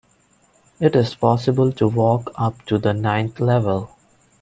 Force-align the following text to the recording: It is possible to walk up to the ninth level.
It 0.79 0.95
is 0.95 1.13
possible 1.13 1.71
to 1.73 1.87
walk 1.87 2.31
up 2.33 2.65
to 2.65 2.79
the 2.79 2.91
ninth 2.91 3.39
level. 3.39 3.91